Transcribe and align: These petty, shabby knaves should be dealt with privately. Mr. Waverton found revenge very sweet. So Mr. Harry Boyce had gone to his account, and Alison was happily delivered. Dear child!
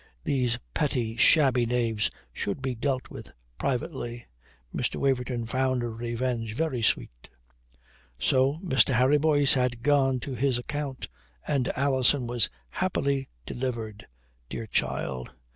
These 0.23 0.57
petty, 0.73 1.15
shabby 1.15 1.67
knaves 1.67 2.09
should 2.33 2.59
be 2.59 2.73
dealt 2.73 3.11
with 3.11 3.29
privately. 3.59 4.25
Mr. 4.73 4.95
Waverton 4.95 5.45
found 5.45 5.83
revenge 5.99 6.55
very 6.55 6.81
sweet. 6.81 7.29
So 8.17 8.53
Mr. 8.63 8.95
Harry 8.95 9.19
Boyce 9.19 9.53
had 9.53 9.83
gone 9.83 10.19
to 10.21 10.33
his 10.33 10.57
account, 10.57 11.07
and 11.47 11.71
Alison 11.75 12.25
was 12.25 12.49
happily 12.71 13.29
delivered. 13.45 14.07
Dear 14.49 14.65
child! 14.65 15.29